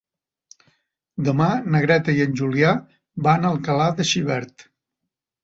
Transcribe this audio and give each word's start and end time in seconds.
Demà 1.27 1.49
na 1.75 1.81
Greta 1.83 2.15
i 2.15 2.23
en 2.25 2.33
Julià 2.41 2.73
van 3.29 3.47
a 3.47 3.53
Alcalà 3.53 3.93
de 4.01 4.09
Xivert. 4.15 4.69